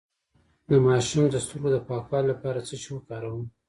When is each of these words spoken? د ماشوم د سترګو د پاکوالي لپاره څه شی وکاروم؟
د 0.69 0.71
ماشوم 0.85 1.25
د 1.29 1.35
سترګو 1.45 1.69
د 1.73 1.77
پاکوالي 1.87 2.27
لپاره 2.31 2.65
څه 2.67 2.75
شی 2.81 2.89
وکاروم؟ 2.93 3.45